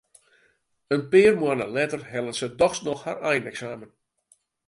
In 0.95 1.01
pear 1.11 1.33
moanne 1.39 1.67
letter 1.75 2.01
hellet 2.11 2.37
se 2.39 2.47
dochs 2.59 2.79
noch 2.85 3.01
har 3.05 3.19
eineksamen. 3.31 3.91